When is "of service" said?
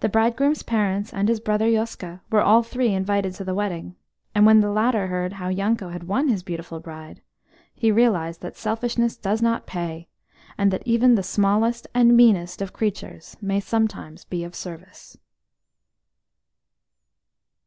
14.44-15.16